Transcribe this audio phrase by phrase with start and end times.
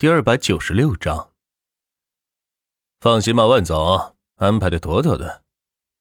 [0.00, 1.32] 第二百九十六章。
[3.00, 5.44] 放心吧，万总，安排的妥妥的。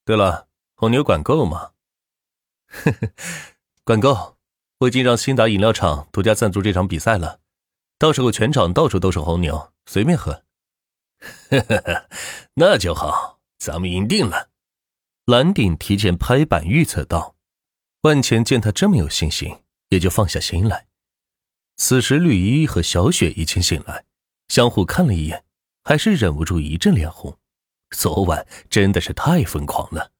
[0.05, 1.71] 对了，红牛管够吗？
[2.67, 3.11] 呵呵，
[3.83, 4.37] 管够。
[4.77, 7.41] 我已经让新达饮料厂独家赞助这场比赛了，
[7.97, 10.45] 到时候全场到处都是红牛，随便喝。
[11.49, 12.07] 呵呵，
[12.53, 14.47] 那就好，咱们赢定了。
[15.25, 17.35] 蓝鼎提前拍板预测道。
[18.03, 20.87] 万钱见他这么有信心，也就放下心来。
[21.79, 24.03] 此时，吕依依和小雪已经醒来，
[24.49, 25.45] 相互看了一眼，
[25.81, 27.39] 还是忍不住一阵脸红。
[27.91, 30.11] 昨晚真的是太疯狂了，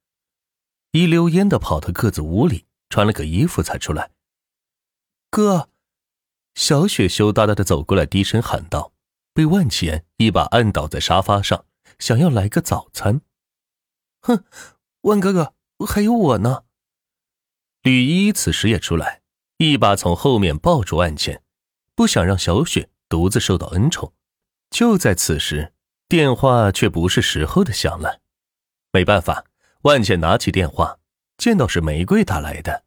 [0.92, 4.12] 一溜烟的跑到各自屋里，穿了个衣服才出来。
[5.30, 5.70] 哥，
[6.56, 8.94] 小雪羞答答的走过来，低声喊道，
[9.34, 11.66] 被万钱一把按倒在沙发上，
[12.00, 13.20] 想要来个早餐。
[14.22, 14.46] 哼，
[15.02, 15.54] 万哥哥，
[15.86, 16.64] 还有我呢。
[17.82, 19.22] 吕依依此时也出来，
[19.58, 21.44] 一把从后面抱住万茜，
[22.00, 24.14] 不想让小雪独自受到恩宠。
[24.70, 25.74] 就在此时，
[26.08, 28.22] 电话却不是时候的响了。
[28.94, 29.44] 没办法，
[29.82, 31.00] 万茜拿起电话，
[31.38, 32.86] 见到是玫瑰打来的。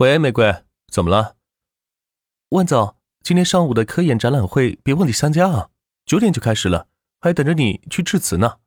[0.00, 1.36] 喂，玫瑰，怎么了？
[2.50, 5.70] 万总，今天上午的科研展览会别忘记参加啊，
[6.04, 6.88] 九点就开始了，
[7.22, 8.58] 还等着你去致辞呢。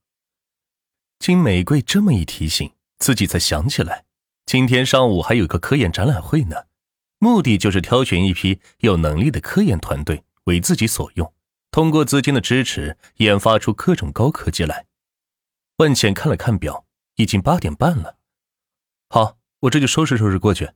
[1.19, 4.06] 经玫瑰这么一提醒，自己才想起来。
[4.47, 6.63] 今天上午还有个科研展览会呢，
[7.23, 11.31] 目的就是挑选一批有能力的科研团队为自己所用，
[11.69, 14.88] 通过资金的支持研发出各种高科技来。
[15.78, 18.17] 万茜看了看表，已经八点半了。
[19.08, 20.72] 好，我这就收拾收拾过去。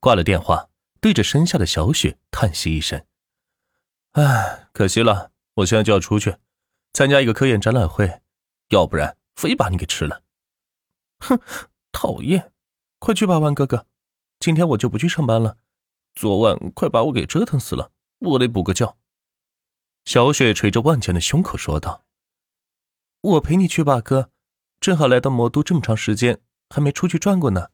[0.00, 0.70] 挂了电话，
[1.02, 3.04] 对着身下的小雪叹息一声
[4.12, 6.36] ：“唉，可惜了，我现在就要出去
[6.94, 8.22] 参加一个科研展览会，
[8.70, 10.22] 要不然非把你给吃了。”
[11.20, 11.38] 哼，
[11.92, 12.52] 讨厌。
[12.98, 13.86] 快去吧，万哥哥，
[14.42, 15.56] 今天我就不去上班了。
[16.16, 18.96] 昨晚快把我给折腾死了，我得补个觉。
[20.04, 22.04] 小雪捶着万茜的胸口说道
[23.22, 24.30] ：“我陪你去吧，哥，
[24.80, 27.68] 正好来到魔都这么长时间，还没出去转过呢。”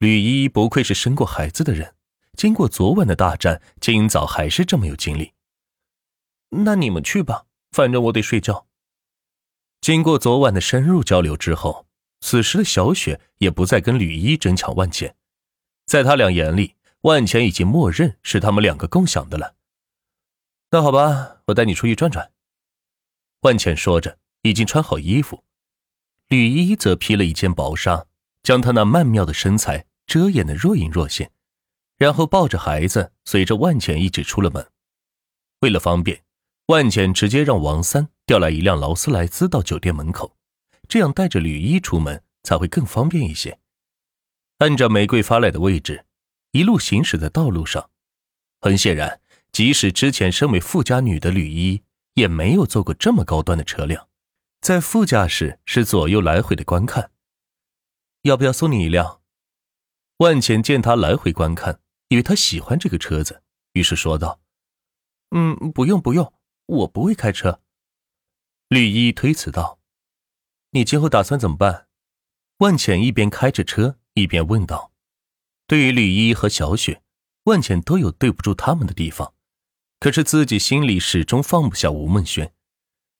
[0.00, 1.94] 吕依依不愧是生过孩子的人，
[2.38, 5.34] 经过昨晚的大战，今早还是这么有精力。
[6.64, 8.66] 那你们去吧，反正我得睡觉。
[9.82, 11.86] 经过昨晚的深入交流之后。
[12.22, 15.16] 此时的小雪也不再跟吕一争抢万钱，
[15.90, 19.56] 在他俩眼里，万钱已经默认是他们两个共享的了。
[20.70, 22.30] 那好吧，我带你出去转转。
[23.40, 25.42] 万钱说着，已经穿好衣服，
[26.28, 28.06] 吕一则披了一件薄纱，
[28.44, 31.32] 将她那曼妙的身材遮掩的若隐若现，
[31.96, 34.64] 然后抱着孩子，随着万钱一起出了门。
[35.58, 36.22] 为了方便，
[36.66, 40.36] 万钱直接让王三调来一辆劳斯莱斯到酒店门口。
[40.86, 43.58] 这样带着吕一出门才会更方便一些。
[44.60, 46.04] 按照玫瑰发来的位置，
[46.50, 47.90] 一路行驶在道路上。
[48.60, 49.22] 很显然，
[49.52, 51.82] 即使之前身为富家女的吕一，
[52.12, 54.08] 也没有坐过这么高端的车辆。
[54.60, 57.10] 在副驾驶是左右来回的观看。
[58.22, 59.22] 要不要送你一辆？
[60.18, 64.42] 万浅见他来回观看，以为他喜欢这个车子，于是说道
[65.34, 66.34] ：“嗯，不用不用，
[66.66, 67.62] 我不会开车。”
[68.68, 69.80] 吕一推辞道。
[70.72, 71.86] 你今后打算怎么办？
[72.58, 74.92] 万浅一边开着车一边问道。
[75.66, 77.02] 对于吕一和小雪，
[77.44, 79.34] 万浅都有对不住他们的地方，
[79.98, 82.52] 可是自己心里始终放不下吴梦轩。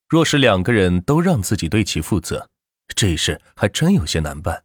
[0.08, 2.50] 若是两个人都让自己对其负责，
[2.88, 4.64] 这事还真有些难办。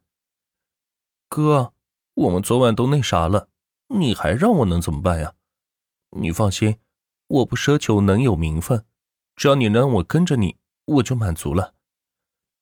[1.30, 1.74] 哥，
[2.16, 3.50] 我们昨晚都那啥了，
[3.90, 5.36] 你还让我能怎么办呀？
[6.18, 6.78] 你放心，
[7.28, 8.86] 我不奢求能有名分，
[9.36, 11.76] 只要你能让我跟着你，我就满足了。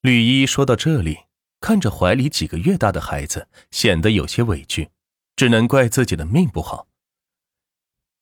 [0.02, 1.20] 吕一说到这里，
[1.64, 4.92] 看着怀里几个月大的孩子，显得有些委屈，
[5.38, 6.90] 只能怪自己的命不好。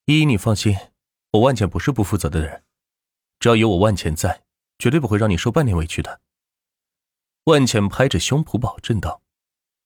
[0.06, 0.78] 依依，你放心，
[1.31, 2.63] 我万茜不是不负责的人，
[3.40, 4.44] 只要有我万茜在，
[4.78, 6.22] 绝对不会让你受半点委屈的。
[7.46, 9.24] 万茜拍着胸脯保证道：“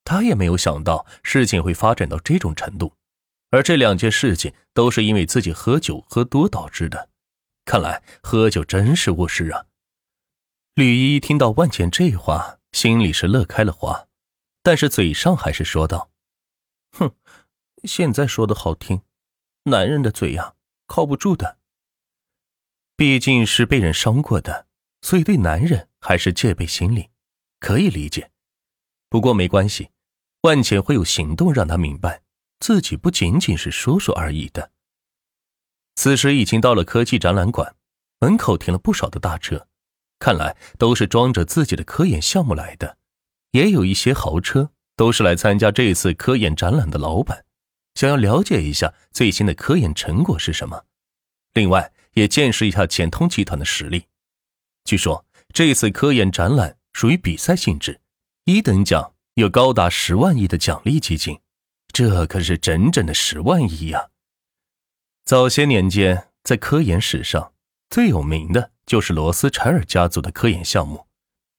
[0.04, 2.92] 他也没有想到事情会发展到这种程度，
[3.52, 7.08] 而这两件事情都是因为自己喝酒喝多导致的。
[7.64, 9.68] 看来喝酒真是误事啊。”
[10.76, 14.10] 吕一听到万茜这话，心里是乐开了花，
[14.62, 16.12] 但是嘴上还是说道
[16.92, 17.16] ：“哼，
[17.86, 19.02] 现在说的好听，
[19.64, 20.56] 男人的嘴呀，
[20.86, 21.58] 靠不住的。
[22.98, 24.68] 毕竟是被人伤过的，
[25.02, 27.12] 所以对男人还是戒备心理，
[27.62, 28.30] 可以理解。
[29.08, 29.92] 不过没关系，
[30.42, 32.24] 万茜会有行动让他明白，
[32.60, 34.74] 自己不仅仅是说说而已的。”
[35.96, 37.78] 此时已经到了科技展览馆，
[38.20, 39.70] 门口停了不少的大车。
[40.20, 42.98] 看来都是装着自己的科研项目来的，
[43.52, 47.46] 也有一些豪车，都是来参加这次科研展览的老板，
[47.96, 50.86] 想要了解一下最新的科研成果是什么。
[51.54, 54.06] 另外也见识一下钱通集团的实力。
[54.84, 58.00] 据说这次科研展览属于比赛性质，
[58.46, 61.40] 一等奖有高达十万亿的奖励基金，
[61.94, 64.10] 这可是整整的十万亿呀！
[65.26, 67.54] 早些年间，在科研史上
[67.90, 71.08] 最有名的就是罗斯柴尔家族的科研项目，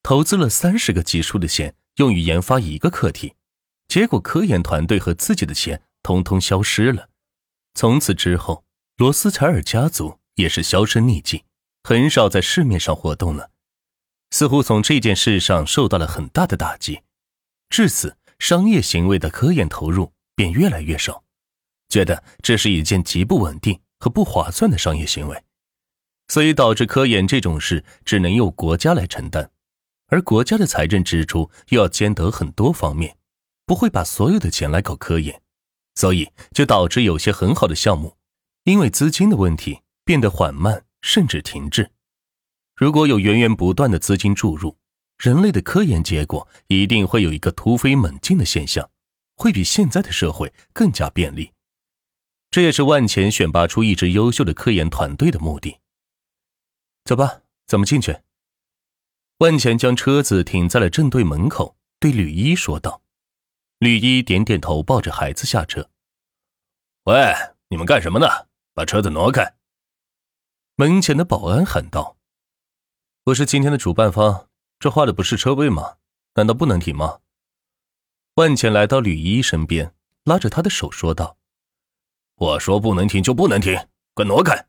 [0.02, 3.34] 投资了三十个级数的钱，用于研发一个课题，
[3.88, 7.08] 结果科研团队和自己的钱通通消失了。
[7.74, 8.64] 从此之后，
[8.96, 11.44] 罗斯柴尔家族也是销声匿迹，
[11.82, 13.50] 很少在市面上活动了，
[14.30, 17.02] 似乎从这件事上受到了很大的打击，
[17.68, 21.24] 至此，商业行为的科研投入便越来越少。
[21.88, 25.44] 觉得这是一件极不稳定和不划算的商业行为，
[26.28, 29.50] 所以导致科研这种事只能由国家来承担，
[30.08, 33.16] 而国家的财政支出又要兼得很多方面，
[33.64, 35.40] 不会把所有的钱来搞科研，
[35.94, 38.16] 所以就导致有些很好的项目，
[38.64, 41.90] 因为资金的问题变得缓慢甚至停滞。
[42.74, 44.76] 如果有源源不断的资金注入，
[45.18, 48.90] 人类的科研结果一定会有一个突飞猛进的现象，
[49.36, 51.52] 会比现在的社会更加便利。
[52.50, 55.78] 这也是万钱选拔出一支优秀的科研团队的目的。
[57.06, 58.18] 走吧，咱们进去。
[59.38, 63.00] 万钱将车子停在了正对门口，对吕一说道。
[63.78, 65.88] 吕一点点头，抱着孩子下车。
[67.04, 67.32] 喂，
[67.68, 68.26] 你们干什么呢？
[68.74, 69.54] 把车子挪开！
[70.74, 72.16] 门前的保安喊道
[73.26, 74.48] ：“我是今天的主办方，
[74.80, 75.98] 这画的不是车位吗？
[76.34, 77.20] 难道不能停吗？”
[78.34, 79.94] 万钱来到吕一身边，
[80.24, 81.38] 拉着他的手说道。
[82.34, 83.78] 我说不能停就不能停，
[84.14, 84.66] 快挪开！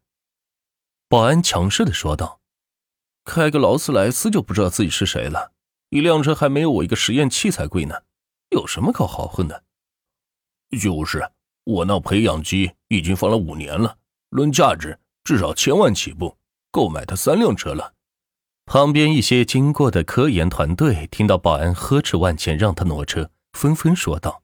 [1.09, 2.41] 保安强势的说道
[3.23, 5.53] ：“开个劳斯莱斯就不知道自己是谁了，
[5.89, 7.95] 一辆车还没有我一个实验器材贵呢，
[8.49, 9.63] 有什么可豪横的？”
[10.81, 11.31] 就是，
[11.63, 13.97] 我那培养基已经放了五年了，
[14.31, 16.37] 论价值至少千万起步，
[16.71, 17.93] 够买他三辆车了。
[18.65, 24.43] 旁边一些经过的科研团队听到保安呵斥万钱让他挪车，纷纷说道。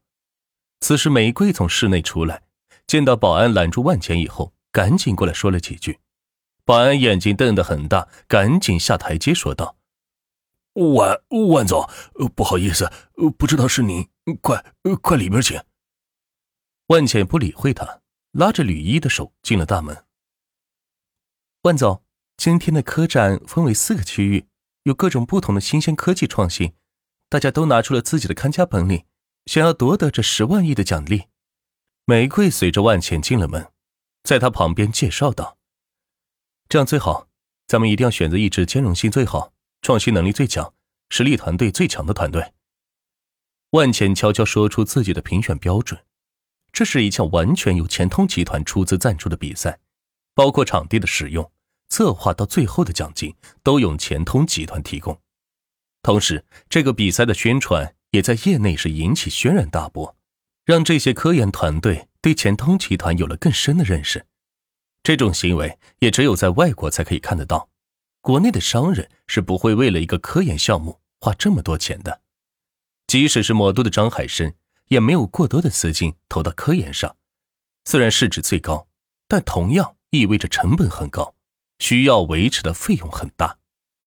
[0.80, 2.44] 此时玫瑰从室内出来。
[2.88, 6.00] 见到保安拦住万钱以后，赶紧过来说了几句。
[6.66, 9.78] 保安眼睛瞪得很大，赶紧下台阶说道
[10.96, 11.90] ：“万万总，
[12.36, 12.92] 不好意思，
[13.38, 14.08] 不知道是您，
[14.42, 14.64] 快
[15.02, 15.62] 快里边请。”
[16.88, 18.02] 万钱不理会他，
[18.32, 20.06] 拉着吕一的手进了大门。
[21.64, 22.04] 万总，
[22.38, 24.48] 今天的科展分为四个区域，
[24.84, 26.74] 有各种不同的新鲜科技创新，
[27.30, 29.06] 大家都拿出了自己的看家本领，
[29.46, 31.24] 想要夺得这十万亿的奖励。
[32.06, 33.72] 玫瑰随着万钱进了门，
[34.24, 35.58] 在他旁边介绍道
[36.74, 37.28] ：“这样最好，
[37.68, 39.54] 咱们一定要选择一支兼容性最好、
[39.84, 40.74] 创新能力最强、
[41.12, 42.52] 实力团队最强的团队。”
[43.78, 46.04] 万钱悄悄说出自己的评选标准：
[46.72, 49.78] 这是一项完全由钱通集团出资赞助的比赛，
[50.34, 51.52] 包括场地的使用、
[51.90, 55.22] 策划到最后的奖金都由钱通集团提供。
[56.02, 60.18] 同时，这个比赛的宣传也在业内是引起轩然大波。
[60.66, 64.26] 让这些科研团队对钱通集团有了更深的认识，
[65.04, 67.68] 这种行为也只有在外国才可以看得到，
[68.22, 72.22] 国内的商人是不会为了一个科研项目花这么多钱的。
[73.06, 74.54] 即使是魔都的张海生，
[74.88, 77.18] 也没有过多的资金投到科研上。
[77.84, 78.88] 虽然市值最高，
[79.28, 81.36] 但同样意味着成本很高，
[81.80, 83.58] 需要维持的费用很大。